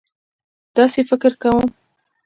[0.75, 1.67] داسې فکر کوم.